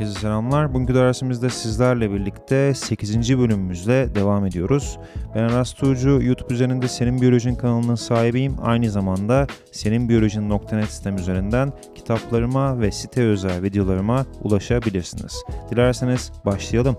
herkese 0.00 0.20
selamlar. 0.20 0.74
Bugünkü 0.74 0.94
dersimizde 0.94 1.50
sizlerle 1.50 2.10
birlikte 2.12 2.74
8. 2.74 3.38
bölümümüzle 3.38 4.14
devam 4.14 4.46
ediyoruz. 4.46 4.98
Ben 5.34 5.42
Aras 5.42 5.72
Tuğcu, 5.74 6.22
YouTube 6.22 6.54
üzerinde 6.54 6.88
Senin 6.88 7.20
Biyolojin 7.20 7.54
kanalının 7.54 7.94
sahibiyim. 7.94 8.56
Aynı 8.62 8.90
zamanda 8.90 9.46
seninbiyolojin.net 9.72 10.88
sitem 10.88 11.16
üzerinden 11.16 11.72
kitaplarıma 11.94 12.80
ve 12.80 12.90
site 12.92 13.22
özel 13.22 13.62
videolarıma 13.62 14.26
ulaşabilirsiniz. 14.42 15.44
Dilerseniz 15.70 16.32
başlayalım. 16.44 16.96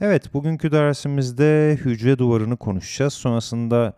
Evet, 0.00 0.34
bugünkü 0.34 0.72
dersimizde 0.72 1.78
hücre 1.84 2.18
duvarını 2.18 2.56
konuşacağız. 2.56 3.12
Sonrasında 3.14 3.92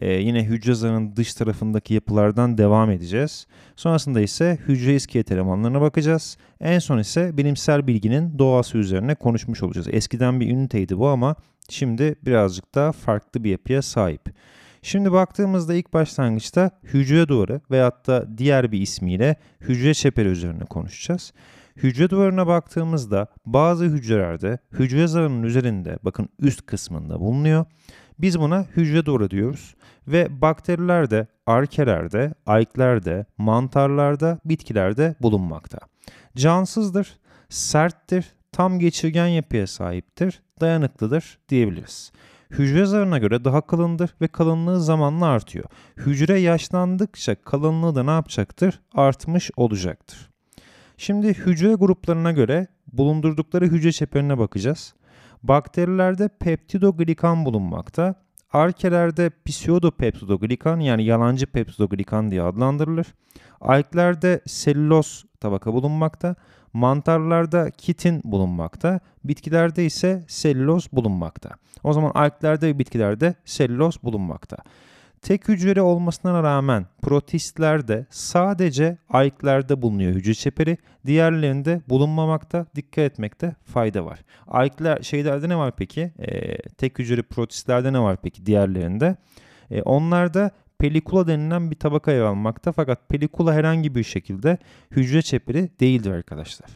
ee, 0.00 0.12
yine 0.12 0.44
hücre 0.44 0.74
zarının 0.74 1.16
dış 1.16 1.34
tarafındaki 1.34 1.94
yapılardan 1.94 2.58
devam 2.58 2.90
edeceğiz. 2.90 3.46
Sonrasında 3.76 4.20
ise 4.20 4.58
hücre 4.68 4.94
iskelet 4.94 5.32
elemanlarına 5.32 5.80
bakacağız. 5.80 6.36
En 6.60 6.78
son 6.78 6.98
ise 6.98 7.36
bilimsel 7.36 7.86
bilginin 7.86 8.38
doğası 8.38 8.78
üzerine 8.78 9.14
konuşmuş 9.14 9.62
olacağız. 9.62 9.88
Eskiden 9.90 10.40
bir 10.40 10.50
üniteydi 10.50 10.98
bu 10.98 11.08
ama 11.08 11.36
şimdi 11.68 12.14
birazcık 12.24 12.74
daha 12.74 12.92
farklı 12.92 13.44
bir 13.44 13.50
yapıya 13.50 13.82
sahip. 13.82 14.22
Şimdi 14.82 15.12
baktığımızda 15.12 15.74
ilk 15.74 15.92
başlangıçta 15.92 16.70
hücre 16.84 17.28
duvarı 17.28 17.60
veyahut 17.70 18.06
da 18.06 18.38
diğer 18.38 18.72
bir 18.72 18.80
ismiyle 18.80 19.36
hücre 19.60 19.94
çeperi 19.94 20.28
üzerine 20.28 20.64
konuşacağız. 20.64 21.32
Hücre 21.76 22.10
duvarına 22.10 22.46
baktığımızda 22.46 23.26
bazı 23.46 23.84
hücrelerde 23.84 24.58
hücre 24.72 25.06
zarının 25.06 25.42
üzerinde 25.42 25.98
bakın 26.02 26.28
üst 26.38 26.66
kısmında 26.66 27.20
bulunuyor. 27.20 27.64
Biz 28.18 28.40
buna 28.40 28.66
hücre 28.76 29.06
duvarı 29.06 29.30
diyoruz 29.30 29.74
ve 30.08 30.40
bakterilerde, 30.40 31.26
arkelerde, 31.46 32.34
ayklerde, 32.46 33.26
mantarlarda, 33.38 34.38
bitkilerde 34.44 35.14
bulunmakta. 35.22 35.78
Cansızdır, 36.36 37.18
serttir, 37.48 38.32
tam 38.52 38.78
geçirgen 38.78 39.26
yapıya 39.26 39.66
sahiptir, 39.66 40.42
dayanıklıdır 40.60 41.38
diyebiliriz. 41.48 42.12
Hücre 42.50 42.86
zarına 42.86 43.18
göre 43.18 43.44
daha 43.44 43.60
kalındır 43.60 44.14
ve 44.20 44.28
kalınlığı 44.28 44.82
zamanla 44.82 45.26
artıyor. 45.26 45.64
Hücre 45.96 46.38
yaşlandıkça 46.38 47.34
kalınlığı 47.34 47.94
da 47.94 48.02
ne 48.02 48.10
yapacaktır? 48.10 48.80
Artmış 48.94 49.50
olacaktır. 49.56 50.30
Şimdi 50.96 51.28
hücre 51.28 51.74
gruplarına 51.74 52.32
göre 52.32 52.66
bulundurdukları 52.92 53.66
hücre 53.66 53.92
çeperine 53.92 54.38
bakacağız. 54.38 54.94
Bakterilerde 55.48 56.28
peptidoglikan 56.28 57.44
bulunmakta. 57.44 58.14
Arkelerde 58.52 59.30
pseudopeptidoglikan 59.44 60.80
yani 60.80 61.04
yalancı 61.04 61.46
peptidoglikan 61.46 62.30
diye 62.30 62.42
adlandırılır. 62.42 63.06
Alklerde 63.60 64.40
selüloz 64.46 65.24
tabaka 65.40 65.72
bulunmakta. 65.72 66.34
Mantarlarda 66.72 67.70
kitin 67.70 68.20
bulunmakta. 68.24 69.00
Bitkilerde 69.24 69.84
ise 69.84 70.24
selüloz 70.28 70.88
bulunmakta. 70.92 71.50
O 71.84 71.92
zaman 71.92 72.10
alklerde 72.14 72.66
ve 72.68 72.78
bitkilerde 72.78 73.34
selüloz 73.44 74.02
bulunmakta. 74.02 74.56
Tek 75.22 75.48
hücreli 75.48 75.80
olmasına 75.80 76.42
rağmen 76.42 76.86
protistlerde 77.02 78.06
sadece 78.10 78.98
ayklerde 79.08 79.82
bulunuyor 79.82 80.14
hücre 80.14 80.34
çeperi. 80.34 80.78
Diğerlerinde 81.06 81.80
bulunmamakta, 81.88 82.66
dikkat 82.74 82.98
etmekte 82.98 83.54
fayda 83.64 84.04
var. 84.04 84.18
Aykler 84.46 85.02
şeylerde 85.02 85.48
ne 85.48 85.56
var 85.56 85.76
peki? 85.76 86.12
Ee, 86.18 86.58
tek 86.58 86.98
hücreli 86.98 87.22
protistlerde 87.22 87.92
ne 87.92 88.00
var 88.00 88.16
peki 88.22 88.46
diğerlerinde? 88.46 89.16
Ee, 89.70 89.82
onlarda 89.82 90.50
pelikula 90.78 91.26
denilen 91.26 91.70
bir 91.70 91.76
tabaka 91.76 92.12
yer 92.12 92.20
almakta 92.20 92.72
fakat 92.72 93.08
pelikula 93.08 93.54
herhangi 93.54 93.94
bir 93.94 94.04
şekilde 94.04 94.58
hücre 94.90 95.22
çeperi 95.22 95.70
değildir 95.80 96.10
arkadaşlar. 96.10 96.70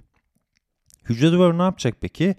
Hücre 1.08 1.32
duvarı 1.32 1.58
ne 1.58 1.62
yapacak 1.62 1.94
peki? 2.00 2.34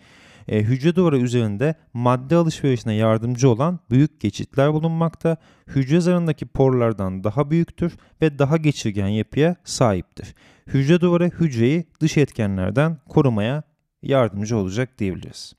E, 0.52 0.60
hücre 0.60 0.96
duvarı 0.96 1.18
üzerinde 1.18 1.76
madde 1.94 2.36
alışverişine 2.36 2.94
yardımcı 2.94 3.50
olan 3.50 3.80
büyük 3.90 4.20
geçitler 4.20 4.74
bulunmakta. 4.74 5.38
Hücre 5.68 6.02
zarındaki 6.02 6.46
porlardan 6.46 7.24
daha 7.24 7.52
büyüktür 7.52 7.94
ve 8.22 8.40
daha 8.40 8.58
geçirgen 8.58 9.08
yapıya 9.08 9.56
sahiptir. 9.64 10.36
Hücre 10.68 11.02
duvarı 11.02 11.30
hücreyi 11.30 11.86
dış 12.02 12.18
etkenlerden 12.18 12.98
korumaya 13.10 13.64
yardımcı 14.02 14.58
olacak 14.58 15.00
diyebiliriz. 15.00 15.54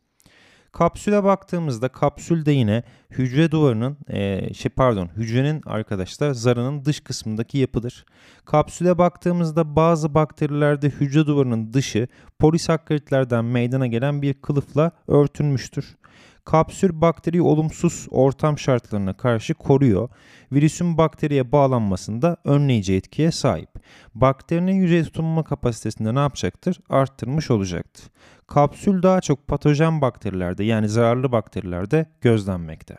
Kapsüle 0.72 1.24
baktığımızda 1.24 1.88
kapsülde 1.88 2.52
yine 2.52 2.82
hücre 3.10 3.50
duvarının 3.50 3.96
e, 4.08 4.54
şey 4.54 4.70
pardon 4.70 5.08
hücrenin 5.16 5.62
arkadaşlar 5.66 6.30
zarının 6.30 6.84
dış 6.84 7.00
kısmındaki 7.00 7.58
yapıdır. 7.58 8.04
Kapsüle 8.44 8.98
baktığımızda 8.98 9.76
bazı 9.76 10.14
bakterilerde 10.14 10.88
hücre 10.88 11.26
duvarının 11.26 11.72
dışı 11.72 12.08
polisakkaritlerden 12.38 13.44
meydana 13.44 13.86
gelen 13.86 14.22
bir 14.22 14.34
kılıfla 14.34 14.92
örtülmüştür. 15.08 15.96
Kapsül 16.44 17.00
bakteriyi 17.00 17.42
olumsuz 17.42 18.06
ortam 18.10 18.58
şartlarına 18.58 19.12
karşı 19.12 19.54
koruyor. 19.54 20.08
Virüsün 20.52 20.98
bakteriye 20.98 21.52
bağlanmasında 21.52 22.36
önleyici 22.44 22.94
etkiye 22.94 23.30
sahip. 23.30 23.70
Bakterinin 24.14 24.72
yüzey 24.72 25.04
tutunma 25.04 25.44
kapasitesinde 25.44 26.14
ne 26.14 26.18
yapacaktır? 26.18 26.80
Arttırmış 26.88 27.50
olacaktır. 27.50 28.04
Kapsül 28.46 29.02
daha 29.02 29.20
çok 29.20 29.46
patojen 29.46 30.00
bakterilerde 30.00 30.64
yani 30.64 30.88
zararlı 30.88 31.32
bakterilerde 31.32 32.06
gözlenmekte. 32.20 32.96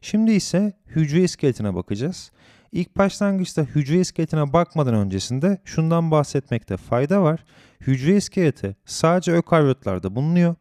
Şimdi 0.00 0.32
ise 0.32 0.72
hücre 0.86 1.22
iskeletine 1.22 1.74
bakacağız. 1.74 2.32
İlk 2.72 2.96
başlangıçta 2.96 3.62
hücre 3.62 4.00
iskeletine 4.00 4.52
bakmadan 4.52 4.94
öncesinde 4.94 5.58
şundan 5.64 6.10
bahsetmekte 6.10 6.76
fayda 6.76 7.22
var. 7.22 7.44
Hücre 7.80 8.16
iskeleti 8.16 8.76
sadece 8.84 9.32
ökaryotlarda 9.32 10.16
bulunuyor. 10.16 10.54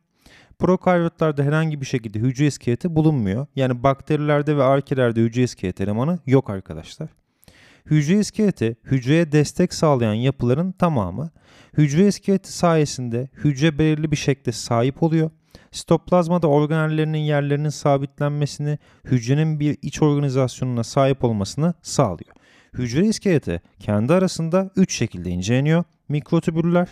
Prokaryotlarda 0.60 1.44
herhangi 1.44 1.82
bir 1.82 1.86
şekilde 1.86 2.20
hücre 2.20 2.46
iskeleti 2.46 2.96
bulunmuyor. 2.96 3.48
Yani 3.56 3.84
bakterilerde 3.84 4.58
ve 4.58 4.64
arkelerde 4.64 5.22
hücre 5.22 5.44
iskeleti 5.44 5.84
elemanı 5.84 6.20
yok 6.26 6.50
arkadaşlar. 6.50 7.10
Hücre 7.86 8.20
iskeleti 8.20 8.76
hücreye 8.84 9.32
destek 9.32 9.74
sağlayan 9.74 10.14
yapıların 10.14 10.72
tamamı. 10.72 11.30
Hücre 11.78 12.08
iskeleti 12.08 12.52
sayesinde 12.52 13.30
hücre 13.44 13.80
belirli 13.80 14.12
bir 14.12 14.16
şekilde 14.18 14.52
sahip 14.52 15.04
oluyor. 15.04 15.30
Sitoplazmada 15.72 16.48
organellerinin 16.48 17.18
yerlerinin 17.18 17.70
sabitlenmesini, 17.70 18.78
hücrenin 19.06 19.60
bir 19.60 19.78
iç 19.82 20.02
organizasyonuna 20.02 20.84
sahip 20.84 21.24
olmasını 21.24 21.74
sağlıyor. 21.82 22.36
Hücre 22.74 23.06
iskeleti 23.06 23.62
kendi 23.80 24.14
arasında 24.14 24.72
3 24.76 24.94
şekilde 24.94 25.30
inceleniyor. 25.30 25.84
Mikrotübüller, 26.10 26.88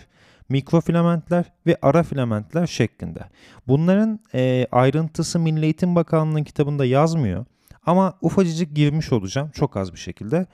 mikrofilamentler 0.48 1.52
ve 1.66 1.76
ara 1.82 2.02
filamentler 2.02 2.66
şeklinde. 2.66 3.20
Bunların 3.68 4.20
e, 4.34 4.66
ayrıntısı 4.72 5.38
Milli 5.38 5.64
Eğitim 5.64 5.94
Bakanlığı'nın 5.94 6.44
kitabında 6.44 6.84
yazmıyor. 6.84 7.44
Ama 7.86 8.18
ufacıcık 8.20 8.76
girmiş 8.76 9.12
olacağım 9.12 9.50
çok 9.50 9.76
az 9.76 9.92
bir 9.92 9.98
şekilde. 9.98 10.46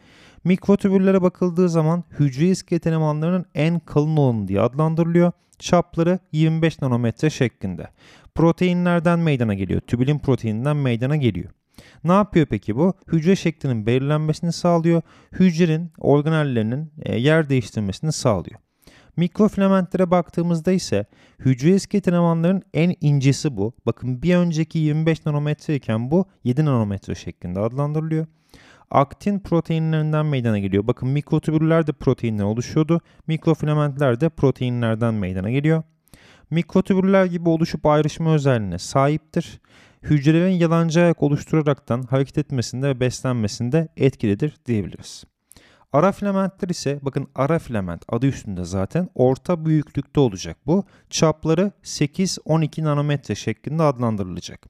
Mikrotübüllere 0.44 1.22
bakıldığı 1.22 1.68
zaman 1.68 2.04
hücre 2.18 2.48
iskelet 2.48 2.86
elemanlarının 2.86 3.46
en 3.54 3.78
kalın 3.78 4.16
olanı 4.16 4.48
diye 4.48 4.60
adlandırılıyor. 4.60 5.32
Çapları 5.58 6.18
25 6.32 6.82
nanometre 6.82 7.30
şeklinde. 7.30 7.88
Proteinlerden 8.34 9.18
meydana 9.18 9.54
geliyor. 9.54 9.80
Tübülin 9.80 10.18
proteininden 10.18 10.76
meydana 10.76 11.16
geliyor. 11.16 11.50
Ne 12.04 12.12
yapıyor 12.12 12.46
peki 12.46 12.76
bu? 12.76 12.94
Hücre 13.12 13.36
şeklinin 13.36 13.86
belirlenmesini 13.86 14.52
sağlıyor. 14.52 15.02
Hücrenin 15.32 15.92
organellerinin 15.98 16.92
e, 17.02 17.18
yer 17.18 17.48
değiştirmesini 17.48 18.12
sağlıyor. 18.12 18.60
Mikrofilamentlere 19.20 20.10
baktığımızda 20.10 20.72
ise 20.72 21.06
hücre 21.38 21.74
iskelet 21.74 22.08
elemanların 22.08 22.62
en 22.74 22.94
incesi 23.00 23.56
bu. 23.56 23.72
Bakın 23.86 24.22
bir 24.22 24.36
önceki 24.36 24.78
25 24.78 25.26
nanometre 25.26 25.74
iken 25.74 26.10
bu 26.10 26.26
7 26.44 26.64
nanometre 26.64 27.14
şeklinde 27.14 27.60
adlandırılıyor. 27.60 28.26
Aktin 28.90 29.40
proteinlerinden 29.40 30.26
meydana 30.26 30.58
geliyor. 30.58 30.86
Bakın 30.86 31.08
mikrotübüller 31.08 31.86
de 31.86 31.92
proteinler 31.92 32.44
oluşuyordu. 32.44 33.00
Mikrofilamentler 33.26 34.20
de 34.20 34.28
proteinlerden 34.28 35.14
meydana 35.14 35.50
geliyor. 35.50 35.82
Mikrotübüller 36.50 37.24
gibi 37.24 37.48
oluşup 37.48 37.86
ayrışma 37.86 38.34
özelliğine 38.34 38.78
sahiptir. 38.78 39.60
Hücrelerin 40.02 40.54
yalancı 40.54 41.00
ayak 41.00 41.22
oluşturaraktan 41.22 42.02
hareket 42.02 42.38
etmesinde 42.38 42.88
ve 42.88 43.00
beslenmesinde 43.00 43.88
etkilidir 43.96 44.56
diyebiliriz. 44.66 45.24
Ara 45.92 46.12
filamentler 46.12 46.68
ise 46.68 46.98
bakın 47.02 47.28
ara 47.34 47.58
filament 47.58 48.04
adı 48.08 48.26
üstünde 48.26 48.64
zaten 48.64 49.08
orta 49.14 49.64
büyüklükte 49.64 50.20
olacak 50.20 50.56
bu. 50.66 50.84
Çapları 51.10 51.72
8-12 51.82 52.84
nanometre 52.84 53.34
şeklinde 53.34 53.82
adlandırılacak. 53.82 54.66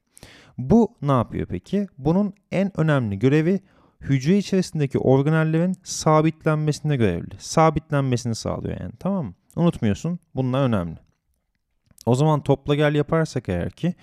Bu 0.59 0.97
ne 1.03 1.13
yapıyor 1.13 1.47
peki? 1.47 1.87
Bunun 1.99 2.35
en 2.53 2.81
önemli 2.81 3.19
görevi 3.19 3.61
hücre 4.01 4.39
içerisindeki 4.39 4.99
organellerin 4.99 5.77
sabitlenmesine 5.83 6.97
görevli. 6.97 7.35
Sabitlenmesini 7.39 8.35
sağlıyor 8.35 8.81
yani 8.81 8.93
tamam 8.99 9.25
mı? 9.27 9.35
Unutmuyorsun 9.57 10.19
bunlar 10.35 10.63
önemli. 10.63 10.97
O 12.07 12.15
zaman 12.15 12.43
topla 12.43 12.75
gel 12.75 12.95
yaparsak 12.95 13.49
eğer 13.49 13.71
ki 13.71 13.95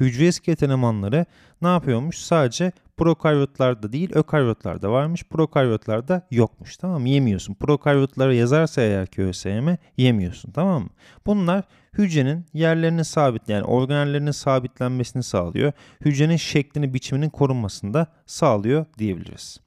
hücre 0.00 0.28
iskelet 0.28 0.62
elemanları 0.62 1.26
ne 1.62 1.68
yapıyormuş? 1.68 2.18
Sadece 2.18 2.72
prokaryotlarda 2.96 3.92
değil 3.92 4.10
ökaryotlarda 4.14 4.90
varmış. 4.92 5.24
Prokaryotlarda 5.24 6.26
yokmuş 6.30 6.76
tamam 6.76 7.02
mı? 7.02 7.08
Yemiyorsun. 7.08 7.54
Prokaryotlara 7.54 8.34
yazarsa 8.34 8.82
eğer 8.82 9.06
ki 9.06 9.22
ÖSYM 9.22 9.76
yemiyorsun 9.96 10.50
tamam 10.50 10.82
mı? 10.82 10.90
Bunlar 11.26 11.64
hücrenin 11.98 12.46
yerlerini 12.54 13.04
sabit 13.04 13.48
yani 13.48 13.64
organellerinin 13.64 14.30
sabitlenmesini 14.30 15.22
sağlıyor. 15.22 15.72
Hücrenin 16.04 16.36
şeklini 16.36 16.94
biçiminin 16.94 17.30
korunmasını 17.30 17.94
da 17.94 18.06
sağlıyor 18.26 18.86
diyebiliriz. 18.98 19.60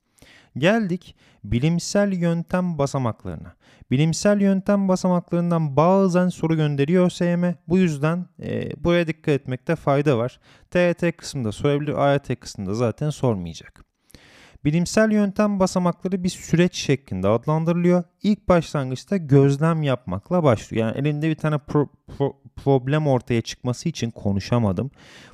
Geldik 0.57 1.15
bilimsel 1.43 2.13
yöntem 2.13 2.77
basamaklarına. 2.77 3.55
Bilimsel 3.91 4.41
yöntem 4.41 4.87
basamaklarından 4.87 5.75
bazen 5.77 6.29
soru 6.29 6.55
gönderiyor 6.55 7.05
ÖSYM. 7.05 7.55
Bu 7.67 7.77
yüzden 7.77 8.25
e, 8.43 8.83
buraya 8.83 9.07
dikkat 9.07 9.33
etmekte 9.33 9.75
fayda 9.75 10.17
var. 10.17 10.39
TET 10.71 11.17
kısmında 11.17 11.51
sorabilir, 11.51 11.93
AYT 11.93 12.39
kısmında 12.39 12.73
zaten 12.73 13.09
sormayacak. 13.09 13.85
Bilimsel 14.65 15.11
yöntem 15.11 15.59
basamakları 15.59 16.23
bir 16.23 16.29
süreç 16.29 16.75
şeklinde 16.75 17.27
adlandırılıyor. 17.27 18.03
İlk 18.23 18.49
başlangıçta 18.49 19.17
gözlem 19.17 19.83
yapmakla 19.83 20.43
başlıyor. 20.43 20.87
Yani 20.87 20.97
elinde 20.97 21.29
bir 21.29 21.35
tane 21.35 21.57
pro, 21.57 21.89
pro, 22.17 22.33
problem 22.55 23.07
ortaya 23.07 23.41
çıkması 23.41 23.89
için 23.89 24.11
konuşamadım. 24.11 24.91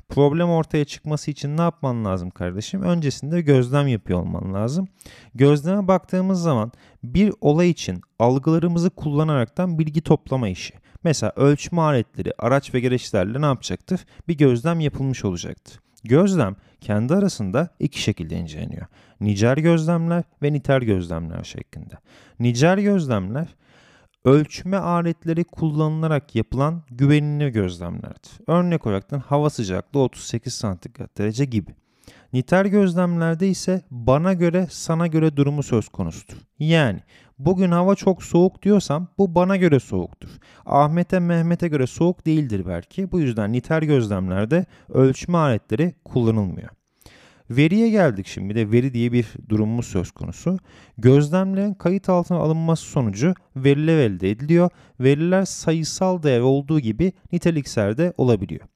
Problem 0.08 0.50
ortaya 0.50 0.84
çıkması 0.84 1.30
için 1.30 1.56
ne 1.56 1.60
yapman 1.60 2.04
lazım 2.04 2.30
kardeşim? 2.30 2.82
Öncesinde 2.82 3.40
gözlem 3.40 3.88
yapıyor 3.88 4.20
olman 4.20 4.54
lazım. 4.54 4.88
Gözleme 5.34 5.88
baktığımız 5.88 6.42
zaman 6.42 6.72
bir 7.04 7.32
olay 7.40 7.70
için 7.70 8.00
algılarımızı 8.18 8.90
kullanaraktan 8.90 9.78
bilgi 9.78 10.00
toplama 10.00 10.48
işi. 10.48 10.74
Mesela 11.04 11.32
ölçme 11.36 11.80
aletleri, 11.80 12.32
araç 12.38 12.74
ve 12.74 12.80
gereçlerle 12.80 13.40
ne 13.40 13.46
yapacaktır? 13.46 14.00
Bir 14.28 14.38
gözlem 14.38 14.80
yapılmış 14.80 15.24
olacaktır. 15.24 15.80
Gözlem 16.04 16.56
kendi 16.80 17.14
arasında 17.14 17.68
iki 17.78 18.02
şekilde 18.02 18.36
inceleniyor. 18.36 18.86
Nicel 19.20 19.56
gözlemler 19.56 20.24
ve 20.42 20.52
nitel 20.52 20.80
gözlemler 20.80 21.44
şeklinde. 21.44 21.94
Nicel 22.40 22.80
gözlemler 22.80 23.48
ölçme 24.24 24.76
aletleri 24.76 25.44
kullanılarak 25.44 26.34
yapılan 26.34 26.82
güvenilir 26.90 27.48
gözlemlerdir. 27.48 28.32
Örnek 28.46 28.86
olarak 28.86 29.12
hava 29.26 29.50
sıcaklığı 29.50 30.00
38 30.00 30.54
santigrat 30.54 31.18
derece 31.18 31.44
gibi. 31.44 31.70
Nitel 32.32 32.66
gözlemlerde 32.66 33.48
ise 33.48 33.82
bana 33.90 34.32
göre 34.32 34.66
sana 34.70 35.06
göre 35.06 35.36
durumu 35.36 35.62
söz 35.62 35.88
konusudur. 35.88 36.36
Yani 36.58 37.00
bugün 37.46 37.70
hava 37.70 37.94
çok 37.94 38.22
soğuk 38.22 38.62
diyorsam 38.62 39.08
bu 39.18 39.34
bana 39.34 39.56
göre 39.56 39.80
soğuktur. 39.80 40.28
Ahmet'e 40.66 41.18
Mehmet'e 41.18 41.68
göre 41.68 41.86
soğuk 41.86 42.26
değildir 42.26 42.64
belki. 42.66 43.12
Bu 43.12 43.20
yüzden 43.20 43.52
nitel 43.52 43.80
gözlemlerde 43.80 44.66
ölçme 44.88 45.38
aletleri 45.38 45.94
kullanılmıyor. 46.04 46.68
Veriye 47.50 47.90
geldik 47.90 48.26
şimdi 48.26 48.54
de 48.54 48.72
veri 48.72 48.94
diye 48.94 49.12
bir 49.12 49.26
durumumuz 49.48 49.86
söz 49.86 50.10
konusu. 50.10 50.58
Gözlemlerin 50.98 51.74
kayıt 51.74 52.08
altına 52.08 52.38
alınması 52.38 52.84
sonucu 52.84 53.34
veriler 53.56 53.98
elde 53.98 54.30
ediliyor. 54.30 54.70
Veriler 55.00 55.44
sayısal 55.44 56.22
değer 56.22 56.40
olduğu 56.40 56.80
gibi 56.80 57.12
niteliksel 57.32 57.96
de 57.96 58.12
olabiliyor. 58.16 58.71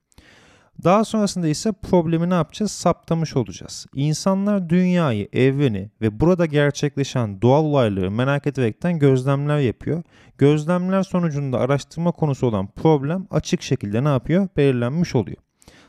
Daha 0.84 1.05
sonrasında 1.05 1.49
ise 1.49 1.73
problemi 1.73 2.31
ne 2.31 2.34
yapacağız? 2.34 2.73
Saptamış 2.73 3.37
olacağız. 3.37 3.87
İnsanlar 3.94 4.69
dünyayı, 4.69 5.28
evreni 5.32 5.90
ve 6.00 6.20
burada 6.20 6.46
gerçekleşen 6.46 7.43
doğal 7.43 7.64
olayları 7.64 8.11
merak 8.11 8.46
ederekten 8.46 8.99
gözlemler 8.99 9.58
yapıyor. 9.58 10.02
Gözlemler 10.38 11.02
sonucunda 11.02 11.58
araştırma 11.58 12.12
konusu 12.12 12.46
olan 12.46 12.67
problem 12.67 13.26
açık 13.31 13.62
şekilde 13.62 14.05
ne 14.05 14.08
yapıyor? 14.08 14.49
Belirlenmiş 14.56 15.14
oluyor. 15.14 15.38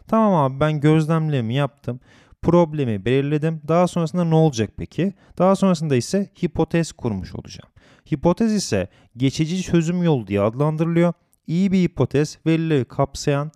Tamam 0.07 0.33
abi 0.33 0.59
ben 0.59 0.79
gözlemlerimi 0.79 1.55
yaptım 1.55 1.99
problemi 2.41 3.05
belirledim. 3.05 3.61
Daha 3.67 3.87
sonrasında 3.87 4.23
ne 4.23 4.35
olacak 4.35 4.69
peki? 4.77 5.13
Daha 5.37 5.55
sonrasında 5.55 5.95
ise 5.95 6.29
hipotez 6.43 6.91
kurmuş 6.91 7.35
olacağım. 7.35 7.69
Hipotez 8.13 8.53
ise 8.53 8.87
geçici 9.17 9.61
çözüm 9.61 10.03
yolu 10.03 10.27
diye 10.27 10.41
adlandırılıyor. 10.41 11.13
İyi 11.47 11.71
bir 11.71 11.81
hipotez 11.81 12.37
verileri 12.45 12.85
kapsayan 12.85 13.51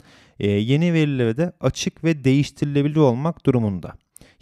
yeni 0.47 0.93
verilere 0.93 1.37
de 1.37 1.53
açık 1.59 2.03
ve 2.03 2.23
değiştirilebilir 2.23 2.95
olmak 2.95 3.45
durumunda. 3.45 3.93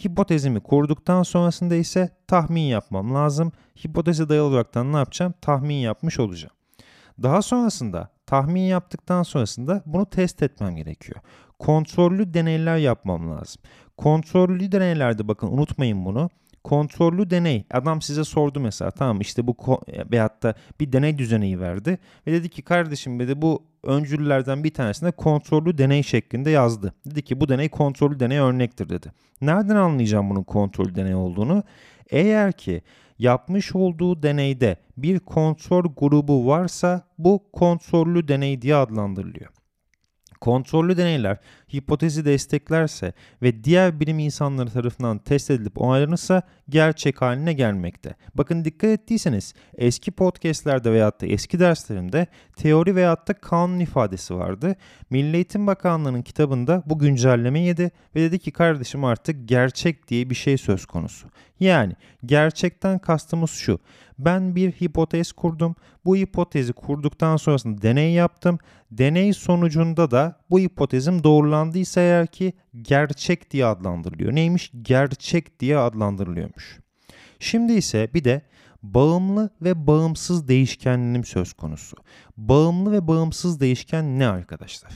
Hipotezimi 0.05 0.59
kurduktan 0.59 1.23
sonrasında 1.23 1.75
ise 1.75 2.09
tahmin 2.27 2.61
yapmam 2.61 3.15
lazım. 3.15 3.51
Hipoteze 3.85 4.29
dayalı 4.29 4.47
olaraktan 4.47 4.93
ne 4.93 4.97
yapacağım? 4.97 5.33
Tahmin 5.41 5.75
yapmış 5.75 6.19
olacağım. 6.19 6.53
Daha 7.23 7.41
sonrasında 7.41 8.09
tahmin 8.25 8.61
yaptıktan 8.61 9.23
sonrasında 9.23 9.83
bunu 9.85 10.05
test 10.05 10.43
etmem 10.43 10.75
gerekiyor. 10.75 11.19
Kontrollü 11.59 12.33
deneyler 12.33 12.77
yapmam 12.77 13.31
lazım. 13.31 13.61
Kontrollü 13.97 14.71
deneylerde 14.71 15.27
bakın 15.27 15.47
unutmayın 15.47 16.05
bunu. 16.05 16.29
Kontrollü 16.63 17.29
deney. 17.29 17.65
Adam 17.71 18.01
size 18.01 18.23
sordu 18.23 18.59
mesela 18.59 18.91
tamam 18.91 19.21
işte 19.21 19.47
bu 19.47 19.55
veyahut 20.11 20.43
da 20.43 20.53
bir 20.79 20.91
deney 20.91 21.17
düzeneyi 21.17 21.59
verdi. 21.59 21.99
Ve 22.27 22.31
dedi 22.31 22.49
ki 22.49 22.61
kardeşim 22.61 23.19
dedi 23.19 23.41
bu 23.41 23.68
öncüllerden 23.83 24.63
bir 24.63 24.73
tanesinde 24.73 25.11
kontrollü 25.11 25.77
deney 25.77 26.03
şeklinde 26.03 26.49
yazdı. 26.49 26.93
Dedi 27.05 27.21
ki 27.21 27.41
bu 27.41 27.49
deney 27.49 27.69
kontrollü 27.69 28.19
deney 28.19 28.37
örnektir 28.37 28.89
dedi. 28.89 29.11
Nereden 29.41 29.75
anlayacağım 29.75 30.29
bunun 30.29 30.43
kontrollü 30.43 30.95
deney 30.95 31.15
olduğunu? 31.15 31.63
Eğer 32.09 32.51
ki 32.51 32.81
yapmış 33.19 33.75
olduğu 33.75 34.23
deneyde 34.23 34.77
bir 34.97 35.19
kontrol 35.19 35.83
grubu 35.97 36.47
varsa 36.47 37.01
bu 37.17 37.43
kontrollü 37.53 38.27
deney 38.27 38.61
diye 38.61 38.75
adlandırılıyor. 38.75 39.58
Kontrollü 40.41 40.97
deneyler 40.97 41.37
hipotezi 41.73 42.25
desteklerse 42.25 43.13
ve 43.41 43.63
diğer 43.63 43.99
bilim 43.99 44.19
insanları 44.19 44.69
tarafından 44.69 45.17
test 45.17 45.51
edilip 45.51 45.81
onaylanırsa 45.81 46.41
gerçek 46.69 47.21
haline 47.21 47.53
gelmekte. 47.53 48.15
Bakın 48.35 48.65
dikkat 48.65 48.89
ettiyseniz 48.89 49.53
eski 49.77 50.11
podcastlerde 50.11 50.91
veyahut 50.91 51.21
da 51.21 51.25
eski 51.25 51.59
derslerimde 51.59 52.27
teori 52.55 52.95
veyahut 52.95 53.27
da 53.27 53.33
kanun 53.33 53.79
ifadesi 53.79 54.35
vardı. 54.35 54.75
Milli 55.09 55.35
Eğitim 55.35 55.67
Bakanlığı'nın 55.67 56.21
kitabında 56.21 56.83
bu 56.85 56.99
güncelleme 56.99 57.59
yedi 57.59 57.91
ve 58.15 58.21
dedi 58.21 58.39
ki 58.39 58.51
kardeşim 58.51 59.03
artık 59.03 59.47
gerçek 59.47 60.07
diye 60.07 60.29
bir 60.29 60.35
şey 60.35 60.57
söz 60.57 60.85
konusu. 60.85 61.27
Yani 61.59 61.93
gerçekten 62.25 62.99
kastımız 62.99 63.51
şu. 63.51 63.79
Ben 64.19 64.55
bir 64.55 64.71
hipotez 64.71 65.31
kurdum. 65.31 65.75
Bu 66.05 66.15
hipotezi 66.15 66.73
kurduktan 66.73 67.37
sonrasında 67.37 67.81
deney 67.81 68.13
yaptım. 68.13 68.59
Deney 68.91 69.33
sonucunda 69.33 70.11
da 70.11 70.39
bu 70.49 70.59
hipotezim 70.59 71.23
doğrulandıysa 71.23 72.01
eğer 72.01 72.27
ki 72.27 72.53
gerçek 72.81 73.51
diye 73.51 73.65
adlandırılıyor. 73.65 74.35
Neymiş? 74.35 74.71
Gerçek 74.81 75.59
diye 75.59 75.77
adlandırılıyormuş. 75.77 76.79
Şimdi 77.39 77.73
ise 77.73 78.09
bir 78.13 78.23
de 78.23 78.41
bağımlı 78.83 79.49
ve 79.61 79.87
bağımsız 79.87 80.47
değişkenliğim 80.47 81.23
söz 81.23 81.53
konusu. 81.53 81.97
Bağımlı 82.37 82.91
ve 82.91 83.07
bağımsız 83.07 83.59
değişken 83.59 84.19
ne 84.19 84.27
arkadaşlar? 84.27 84.91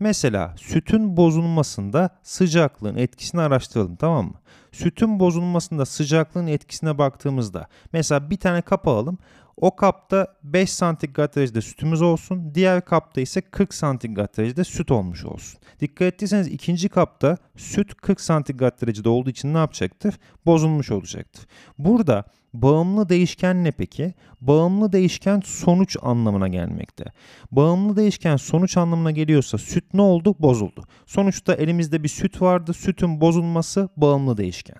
Mesela 0.00 0.54
sütün 0.58 1.16
bozulmasında 1.16 2.10
sıcaklığın 2.22 2.96
etkisini 2.96 3.40
araştıralım 3.40 3.96
tamam 3.96 4.26
mı? 4.26 4.40
Sütün 4.72 5.20
bozulmasında 5.20 5.86
sıcaklığın 5.86 6.46
etkisine 6.46 6.98
baktığımızda 6.98 7.66
mesela 7.92 8.30
bir 8.30 8.36
tane 8.36 8.62
kap 8.62 8.88
alalım. 8.88 9.18
O 9.60 9.76
kapta 9.76 10.26
5 10.42 10.72
santigrat 10.72 11.36
derecede 11.36 11.60
sütümüz 11.60 12.02
olsun. 12.02 12.54
Diğer 12.54 12.84
kapta 12.84 13.20
ise 13.20 13.40
40 13.40 13.74
santigrat 13.74 14.36
derecede 14.36 14.64
süt 14.64 14.90
olmuş 14.90 15.24
olsun. 15.24 15.60
Dikkat 15.80 16.14
ettiyseniz 16.14 16.46
ikinci 16.48 16.88
kapta 16.88 17.36
süt 17.56 17.94
40 17.94 18.20
santigrat 18.20 18.82
derecede 18.82 19.08
olduğu 19.08 19.30
için 19.30 19.54
ne 19.54 19.58
yapacaktır? 19.58 20.18
Bozulmuş 20.46 20.90
olacaktır. 20.90 21.46
Burada 21.78 22.24
Bağımlı 22.54 23.08
değişken 23.08 23.64
ne 23.64 23.70
peki? 23.70 24.14
Bağımlı 24.40 24.92
değişken 24.92 25.42
sonuç 25.44 25.96
anlamına 26.02 26.48
gelmekte. 26.48 27.04
Bağımlı 27.52 27.96
değişken 27.96 28.36
sonuç 28.36 28.76
anlamına 28.76 29.10
geliyorsa 29.10 29.58
süt 29.58 29.84
ne 29.94 30.02
oldu? 30.02 30.34
Bozuldu. 30.38 30.84
Sonuçta 31.06 31.54
elimizde 31.54 32.02
bir 32.02 32.08
süt 32.08 32.42
vardı. 32.42 32.72
Sütün 32.72 33.20
bozulması 33.20 33.88
bağımlı 33.96 34.36
değişken. 34.36 34.76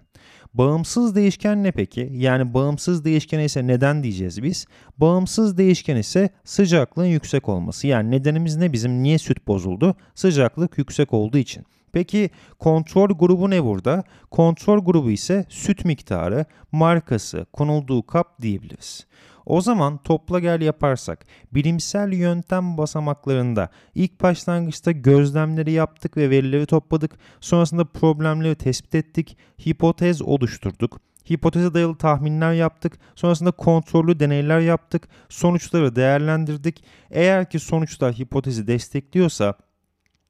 Bağımsız 0.59 1.15
değişken 1.15 1.63
ne 1.63 1.73
peki? 1.73 2.11
Yani 2.15 2.55
bağımsız 2.55 3.05
değişken 3.05 3.39
ise 3.39 3.67
neden 3.67 4.03
diyeceğiz 4.03 4.43
biz? 4.43 4.67
Bağımsız 4.97 5.59
değişken 5.59 5.97
ise 5.97 6.31
sıcaklığın 6.45 7.05
yüksek 7.05 7.49
olması. 7.49 7.87
Yani 7.87 8.11
nedenimiz 8.11 8.57
ne 8.57 8.73
bizim? 8.73 9.03
Niye 9.03 9.19
süt 9.19 9.47
bozuldu? 9.47 9.95
Sıcaklık 10.15 10.79
yüksek 10.79 11.13
olduğu 11.15 11.39
için. 11.39 11.65
Peki 11.93 12.31
kontrol 12.59 13.09
grubu 13.09 13.51
ne 13.51 13.65
burada? 13.65 14.05
Kontrol 14.31 14.85
grubu 14.85 15.11
ise 15.11 15.45
süt 15.49 15.85
miktarı, 15.85 16.45
markası, 16.73 17.47
konulduğu 17.53 18.07
kap 18.07 18.43
diyebiliriz. 18.43 19.07
O 19.49 19.61
zaman 19.61 19.99
topla 19.99 20.41
gel 20.41 20.61
yaparsak 20.61 21.27
bilimsel 21.55 22.13
yöntem 22.13 22.79
basamaklarında 22.79 23.69
ilk 23.95 24.21
başlangıçta 24.23 24.93
gözlemleri 24.93 25.73
yaptık 25.73 26.17
ve 26.17 26.31
verileri 26.31 26.67
topladık. 26.67 27.13
Sonrasında 27.41 27.85
problemleri 27.85 28.55
tespit 28.55 28.95
ettik, 28.95 29.37
hipotez 29.67 30.23
oluşturduk. 30.23 31.01
Hipoteze 31.31 31.75
dayalı 31.75 31.97
tahminler 31.97 32.53
yaptık. 32.53 32.99
Sonrasında 33.15 33.51
kontrollü 33.51 34.21
deneyler 34.21 34.61
yaptık. 34.61 35.09
Sonuçları 35.29 35.97
değerlendirdik. 35.97 36.85
Eğer 37.11 37.51
ki 37.51 37.59
sonuçlar 37.59 38.15
hipotezi 38.15 38.67
destekliyorsa 38.67 39.55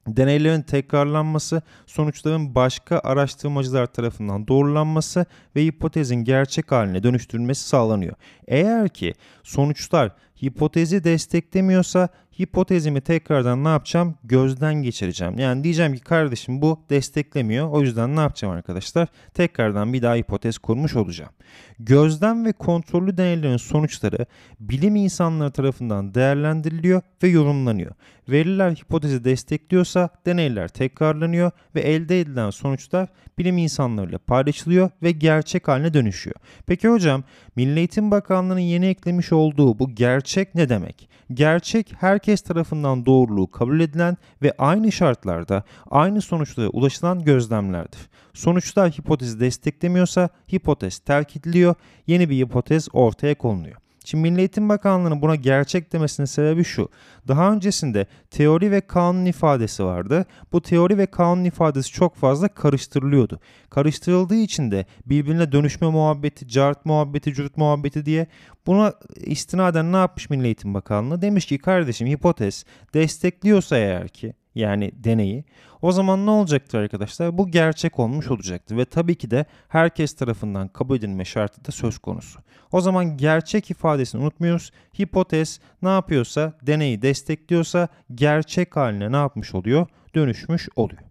deneylerin 0.07 0.61
tekrarlanması, 0.61 1.61
sonuçların 1.85 2.55
başka 2.55 2.99
araştırmacılar 2.99 3.85
tarafından 3.85 4.47
doğrulanması 4.47 5.25
ve 5.55 5.63
hipotezin 5.65 6.15
gerçek 6.23 6.71
haline 6.71 7.03
dönüştürülmesi 7.03 7.67
sağlanıyor. 7.67 8.13
Eğer 8.47 8.89
ki 8.89 9.13
sonuçlar 9.43 10.11
hipotezi 10.43 11.03
desteklemiyorsa 11.03 12.09
hipotezimi 12.39 13.01
tekrardan 13.01 13.63
ne 13.63 13.67
yapacağım? 13.67 14.15
Gözden 14.23 14.73
geçireceğim. 14.73 15.39
Yani 15.39 15.63
diyeceğim 15.63 15.95
ki 15.95 16.01
kardeşim 16.01 16.61
bu 16.61 16.79
desteklemiyor. 16.89 17.69
O 17.69 17.81
yüzden 17.81 18.15
ne 18.15 18.19
yapacağım 18.19 18.53
arkadaşlar? 18.53 19.07
Tekrardan 19.33 19.93
bir 19.93 20.01
daha 20.01 20.15
hipotez 20.15 20.57
kurmuş 20.57 20.95
olacağım. 20.95 21.31
Gözlem 21.79 22.45
ve 22.45 22.51
kontrollü 22.51 23.17
deneylerin 23.17 23.57
sonuçları 23.57 24.25
bilim 24.59 24.95
insanları 24.95 25.51
tarafından 25.51 26.13
değerlendiriliyor 26.13 27.01
ve 27.23 27.27
yorumlanıyor. 27.27 27.91
Veriler 28.29 28.71
hipotezi 28.71 29.23
destekliyorsa 29.23 30.09
deneyler 30.25 30.67
tekrarlanıyor 30.67 31.51
ve 31.75 31.81
elde 31.81 32.21
edilen 32.21 32.49
sonuçlar 32.49 33.09
bilim 33.37 33.57
insanlarıyla 33.57 34.17
paylaşılıyor 34.17 34.89
ve 35.03 35.11
gerçek 35.11 35.67
haline 35.67 35.93
dönüşüyor. 35.93 36.35
Peki 36.65 36.87
hocam 36.87 37.23
Milli 37.55 37.79
Eğitim 37.79 38.11
Bakanlığı'nın 38.11 38.59
yeni 38.59 38.85
eklemiş 38.85 39.33
olduğu 39.33 39.79
bu 39.79 39.95
gerçek 39.95 40.55
ne 40.55 40.69
demek? 40.69 41.09
Gerçek 41.33 41.93
herkes 41.99 42.28
tarafından 42.37 43.05
doğruluğu 43.05 43.51
kabul 43.51 43.79
edilen 43.79 44.17
ve 44.41 44.53
aynı 44.57 44.91
şartlarda 44.91 45.63
aynı 45.89 46.21
sonuçlara 46.21 46.69
ulaşılan 46.69 47.23
gözlemlerdir. 47.23 47.99
Sonuçlar 48.33 48.91
hipotezi 48.91 49.39
desteklemiyorsa 49.39 50.29
hipotez 50.53 50.99
terk 50.99 51.37
ediliyor, 51.37 51.75
yeni 52.07 52.29
bir 52.29 52.35
hipotez 52.35 52.87
ortaya 52.93 53.35
konuluyor. 53.35 53.77
Şimdi 54.09 54.29
Milli 54.29 54.39
Eğitim 54.39 54.69
Bakanlığı'nın 54.69 55.21
buna 55.21 55.35
gerçek 55.35 55.93
demesinin 55.93 56.25
sebebi 56.25 56.63
şu. 56.63 56.89
Daha 57.27 57.51
öncesinde 57.51 58.07
teori 58.29 58.71
ve 58.71 58.81
kanun 58.81 59.25
ifadesi 59.25 59.85
vardı. 59.85 60.25
Bu 60.51 60.61
teori 60.61 60.97
ve 60.97 61.05
kanun 61.05 61.43
ifadesi 61.43 61.91
çok 61.91 62.15
fazla 62.15 62.47
karıştırılıyordu. 62.47 63.39
Karıştırıldığı 63.69 64.35
için 64.35 64.71
de 64.71 64.85
birbirine 65.05 65.51
dönüşme 65.51 65.87
muhabbeti, 65.87 66.47
cart 66.47 66.85
muhabbeti, 66.85 67.33
cürt 67.33 67.57
muhabbeti 67.57 68.05
diye 68.05 68.27
buna 68.67 68.93
istinaden 69.15 69.91
ne 69.93 69.97
yapmış 69.97 70.29
Milli 70.29 70.45
Eğitim 70.45 70.73
Bakanlığı? 70.73 71.21
Demiş 71.21 71.45
ki 71.45 71.57
kardeşim 71.57 72.07
hipotez 72.07 72.65
destekliyorsa 72.93 73.77
eğer 73.77 74.07
ki 74.07 74.33
yani 74.55 74.91
deneyi 74.93 75.45
o 75.81 75.91
zaman 75.91 76.25
ne 76.25 76.29
olacaktır 76.29 76.79
arkadaşlar? 76.79 77.37
Bu 77.37 77.51
gerçek 77.51 77.99
olmuş 77.99 78.31
olacaktır 78.31 78.77
ve 78.77 78.85
tabii 78.85 79.15
ki 79.15 79.31
de 79.31 79.45
herkes 79.67 80.13
tarafından 80.13 80.67
kabul 80.67 80.97
edilme 80.97 81.25
şartı 81.25 81.65
da 81.65 81.71
söz 81.71 81.97
konusu. 81.97 82.39
O 82.71 82.81
zaman 82.81 83.17
gerçek 83.17 83.71
ifadesini 83.71 84.21
unutmuyoruz. 84.21 84.71
Hipotez 84.99 85.59
ne 85.81 85.89
yapıyorsa, 85.89 86.53
deneyi 86.61 87.01
destekliyorsa 87.01 87.87
gerçek 88.15 88.75
haline 88.75 89.11
ne 89.11 89.15
yapmış 89.15 89.55
oluyor? 89.55 89.87
Dönüşmüş 90.15 90.69
oluyor. 90.75 91.01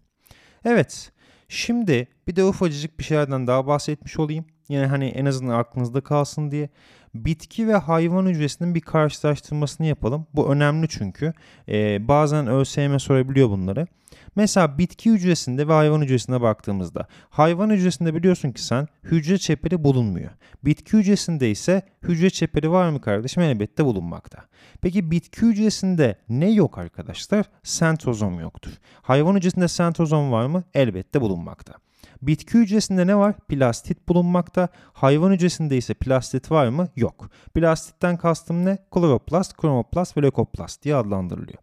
Evet, 0.65 1.11
şimdi 1.47 2.07
bir 2.27 2.35
de 2.35 2.43
ufacık 2.43 2.99
bir 2.99 3.03
şeylerden 3.03 3.47
daha 3.47 3.67
bahsetmiş 3.67 4.19
olayım. 4.19 4.45
Yine 4.69 4.85
hani 4.85 5.05
en 5.05 5.25
azından 5.25 5.59
aklınızda 5.59 6.01
kalsın 6.01 6.51
diye 6.51 6.69
bitki 7.15 7.67
ve 7.67 7.75
hayvan 7.75 8.25
hücresinin 8.25 8.75
bir 8.75 8.81
karşılaştırmasını 8.81 9.87
yapalım. 9.87 10.27
Bu 10.33 10.51
önemli 10.51 10.87
çünkü. 10.89 11.33
Ee, 11.69 12.07
bazen 12.07 12.47
ÖSYM 12.47 12.99
sorabiliyor 12.99 13.49
bunları. 13.49 13.87
Mesela 14.35 14.77
bitki 14.77 15.11
hücresinde 15.11 15.67
ve 15.67 15.73
hayvan 15.73 16.01
hücresine 16.01 16.41
baktığımızda 16.41 17.07
hayvan 17.29 17.69
hücresinde 17.69 18.15
biliyorsun 18.15 18.51
ki 18.51 18.63
sen 18.63 18.87
hücre 19.03 19.37
çeperi 19.37 19.83
bulunmuyor. 19.83 20.31
Bitki 20.65 20.97
hücresinde 20.97 21.51
ise 21.51 21.81
hücre 22.03 22.29
çeperi 22.29 22.71
var 22.71 22.89
mı 22.89 23.01
kardeşim? 23.01 23.43
Elbette 23.43 23.85
bulunmakta. 23.85 24.45
Peki 24.81 25.11
bitki 25.11 25.41
hücresinde 25.41 26.15
ne 26.29 26.51
yok 26.51 26.77
arkadaşlar? 26.77 27.45
Sentozom 27.63 28.39
yoktur. 28.39 28.71
Hayvan 29.01 29.35
hücresinde 29.35 29.67
sentozom 29.67 30.31
var 30.31 30.45
mı? 30.45 30.63
Elbette 30.73 31.21
bulunmakta. 31.21 31.73
Bitki 32.21 32.57
hücresinde 32.57 33.07
ne 33.07 33.15
var? 33.15 33.35
Plastit 33.47 34.07
bulunmakta. 34.07 34.67
Hayvan 34.93 35.31
hücresinde 35.31 35.77
ise 35.77 35.93
plastit 35.93 36.51
var 36.51 36.67
mı? 36.67 36.87
Yok. 36.95 37.29
Plastitten 37.53 38.17
kastım 38.17 38.65
ne? 38.65 38.77
Kloroplast, 38.91 39.57
kromoplast 39.57 40.17
ve 40.17 40.21
lökoplast 40.21 40.83
diye 40.83 40.95
adlandırılıyor. 40.95 41.59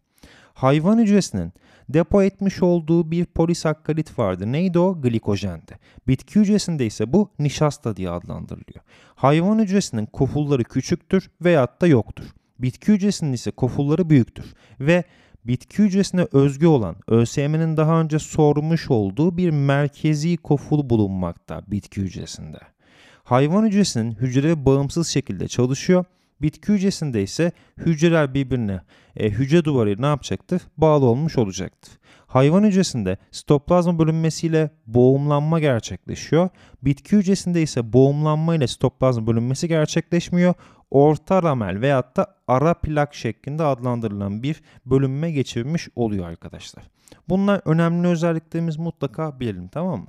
Hayvan 0.53 0.97
hücresinin 0.97 1.53
depo 1.89 2.23
etmiş 2.23 2.63
olduğu 2.63 3.11
bir 3.11 3.25
polisakkarit 3.25 4.19
vardı. 4.19 4.51
Neydi 4.51 4.79
o? 4.79 5.01
Glikojendi. 5.01 5.79
Bitki 6.07 6.39
hücresinde 6.39 6.85
ise 6.85 7.13
bu 7.13 7.31
nişasta 7.39 7.95
diye 7.95 8.09
adlandırılıyor. 8.09 8.83
Hayvan 9.15 9.59
hücresinin 9.59 10.05
kofulları 10.05 10.63
küçüktür 10.63 11.29
veyahut 11.41 11.81
da 11.81 11.87
yoktur. 11.87 12.25
Bitki 12.59 12.93
hücresinin 12.93 13.33
ise 13.33 13.51
kofulları 13.51 14.09
büyüktür 14.09 14.53
ve 14.79 15.03
bitki 15.47 15.83
hücresine 15.83 16.27
özgü 16.31 16.67
olan 16.67 16.95
ÖSYM'nin 17.07 17.77
daha 17.77 18.01
önce 18.01 18.19
sormuş 18.19 18.91
olduğu 18.91 19.37
bir 19.37 19.49
merkezi 19.49 20.37
koful 20.37 20.89
bulunmakta 20.89 21.61
bitki 21.67 22.01
hücresinde. 22.01 22.59
Hayvan 23.23 23.65
hücresinin 23.65 24.11
hücre 24.11 24.65
bağımsız 24.65 25.07
şekilde 25.07 25.47
çalışıyor. 25.47 26.05
Bitki 26.41 26.73
hücresinde 26.73 27.23
ise 27.23 27.51
hücreler 27.77 28.33
birbirine 28.33 28.81
e, 29.15 29.29
hücre 29.29 29.65
duvarı 29.65 30.01
ne 30.01 30.05
yapacaktır? 30.05 30.61
Bağlı 30.77 31.05
olmuş 31.05 31.37
olacaktır. 31.37 31.93
Hayvan 32.27 32.63
hücresinde 32.63 33.17
sitoplazma 33.31 33.99
bölünmesiyle 33.99 34.69
boğumlanma 34.87 35.59
gerçekleşiyor. 35.59 36.49
Bitki 36.83 37.17
hücresinde 37.17 37.61
ise 37.61 37.93
boğumlanma 37.93 38.55
ile 38.55 38.67
sitoplazma 38.67 39.27
bölünmesi 39.27 39.67
gerçekleşmiyor 39.67 40.53
orta 40.91 41.43
ramel 41.43 41.81
veyahut 41.81 42.17
da 42.17 42.35
ara 42.47 42.73
plak 42.73 43.15
şeklinde 43.15 43.63
adlandırılan 43.63 44.43
bir 44.43 44.61
bölünme 44.85 45.31
geçirmiş 45.31 45.89
oluyor 45.95 46.25
arkadaşlar. 46.25 46.83
Bunlar 47.29 47.61
önemli 47.65 48.07
özelliklerimiz 48.07 48.77
mutlaka 48.77 49.39
bilelim 49.39 49.67
tamam 49.67 49.99
mı? 49.99 50.07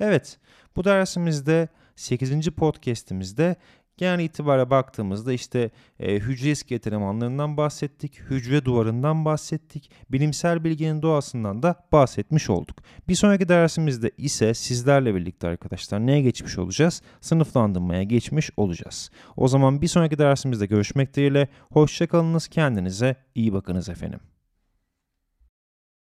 Evet 0.00 0.38
bu 0.76 0.84
dersimizde 0.84 1.68
8. 1.96 2.50
podcast'imizde 2.50 3.56
Genel 3.98 4.24
itibara 4.24 4.70
baktığımızda 4.70 5.32
işte 5.32 5.70
e, 6.00 6.14
hücre 6.14 6.50
iskelet 6.50 6.86
elemanlarından 6.86 7.56
bahsettik, 7.56 8.20
hücre 8.20 8.64
duvarından 8.64 9.24
bahsettik, 9.24 9.90
bilimsel 10.10 10.64
bilginin 10.64 11.02
doğasından 11.02 11.62
da 11.62 11.74
bahsetmiş 11.92 12.50
olduk. 12.50 12.76
Bir 13.08 13.14
sonraki 13.14 13.48
dersimizde 13.48 14.10
ise 14.18 14.54
sizlerle 14.54 15.14
birlikte 15.14 15.48
arkadaşlar 15.48 16.06
neye 16.06 16.20
geçmiş 16.22 16.58
olacağız? 16.58 17.02
Sınıflandırmaya 17.20 18.02
geçmiş 18.02 18.50
olacağız. 18.56 19.10
O 19.36 19.48
zaman 19.48 19.82
bir 19.82 19.88
sonraki 19.88 20.18
dersimizde 20.18 20.66
görüşmek 20.66 21.14
dileğiyle. 21.14 21.48
Hoşçakalınız, 21.72 22.48
kendinize 22.48 23.16
iyi 23.34 23.52
bakınız 23.52 23.88
efendim. 23.88 24.20